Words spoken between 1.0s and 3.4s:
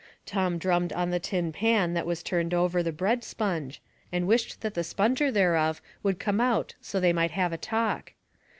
the tin pan that was turned over the bread